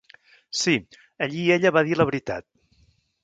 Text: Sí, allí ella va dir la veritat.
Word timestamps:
Sí, 0.59 0.73
allí 1.25 1.45
ella 1.57 1.73
va 1.77 1.85
dir 1.91 1.99
la 1.99 2.09
veritat. 2.13 2.47